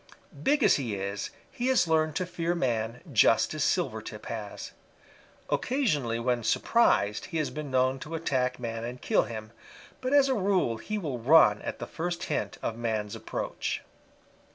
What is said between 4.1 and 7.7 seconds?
has. Occasionally when surprised he has been